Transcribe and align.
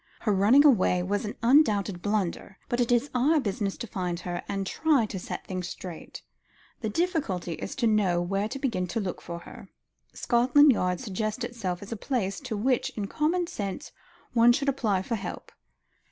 "Her 0.21 0.33
running 0.33 0.65
away 0.65 1.03
was 1.03 1.25
an 1.25 1.35
undoubted 1.43 2.01
blunder, 2.01 2.57
but 2.69 2.81
it 2.81 2.91
is 2.91 3.11
our 3.13 3.39
business 3.39 3.77
to 3.77 3.85
find 3.85 4.19
her, 4.21 4.41
and 4.49 4.65
try 4.65 5.05
to 5.05 5.19
set 5.19 5.45
things 5.45 5.69
straight. 5.69 6.23
The 6.79 6.89
difficulty 6.89 7.53
is 7.53 7.75
to 7.75 7.85
know 7.85 8.19
where 8.19 8.47
to 8.49 8.57
begin 8.57 8.87
to 8.87 8.99
look 8.99 9.21
for 9.21 9.37
her. 9.41 9.69
Scotland 10.11 10.71
Yard 10.71 10.99
suggests 11.01 11.43
itself 11.43 11.83
as 11.83 11.91
the 11.91 11.97
place 11.97 12.39
to 12.39 12.57
which 12.57 12.89
in 12.97 13.05
common 13.05 13.45
sense 13.45 13.91
one 14.33 14.53
should 14.53 14.69
apply 14.69 15.03
for 15.03 15.13
help." 15.13 15.51